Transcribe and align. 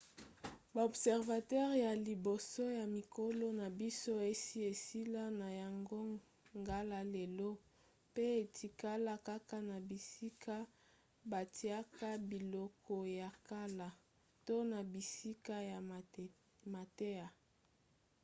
ba 0.73 0.81
observatoires 0.89 1.81
ya 1.85 1.91
liboso 2.07 2.63
ya 2.79 2.85
mikolo 2.97 3.45
na 3.59 3.67
biso 3.81 4.13
esi 4.31 4.57
esila 4.73 5.23
na 5.41 5.47
yango 5.61 5.99
ngala 6.61 6.99
lelo 7.15 7.49
mpe 8.09 8.23
etikala 8.43 9.13
kaka 9.27 9.57
na 9.69 9.77
bisika 9.89 10.55
batiaka 11.31 12.09
biloko 12.29 12.95
ya 13.19 13.29
kala 13.47 13.87
to 14.45 14.55
na 14.71 14.79
bisika 14.93 15.55
ya 15.71 15.79
mateya 16.73 17.27